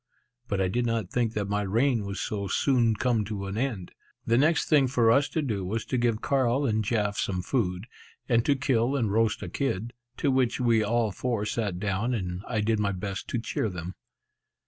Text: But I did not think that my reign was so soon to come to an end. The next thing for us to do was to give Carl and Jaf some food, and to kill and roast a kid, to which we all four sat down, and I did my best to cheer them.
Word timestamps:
But 0.47 0.59
I 0.59 0.67
did 0.67 0.87
not 0.87 1.11
think 1.11 1.33
that 1.33 1.47
my 1.47 1.61
reign 1.61 2.07
was 2.07 2.19
so 2.19 2.47
soon 2.47 2.95
to 2.95 2.99
come 2.99 3.23
to 3.25 3.45
an 3.45 3.55
end. 3.55 3.91
The 4.25 4.35
next 4.35 4.67
thing 4.67 4.87
for 4.87 5.11
us 5.11 5.29
to 5.29 5.43
do 5.43 5.63
was 5.63 5.85
to 5.85 5.97
give 5.99 6.21
Carl 6.23 6.65
and 6.65 6.83
Jaf 6.83 7.17
some 7.17 7.43
food, 7.43 7.85
and 8.27 8.43
to 8.45 8.55
kill 8.55 8.95
and 8.95 9.11
roast 9.11 9.43
a 9.43 9.47
kid, 9.47 9.93
to 10.17 10.31
which 10.31 10.59
we 10.59 10.81
all 10.83 11.11
four 11.11 11.45
sat 11.45 11.79
down, 11.79 12.15
and 12.15 12.41
I 12.47 12.61
did 12.61 12.79
my 12.79 12.91
best 12.91 13.27
to 13.27 13.37
cheer 13.39 13.69
them. 13.69 13.93